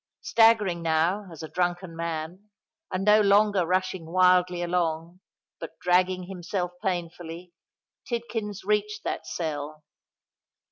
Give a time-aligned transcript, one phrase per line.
[0.21, 9.03] Staggering now, as a drunken man—and no longer rushing wildly along,—but dragging himself painfully,—Tidkins reached
[9.03, 9.83] that cell.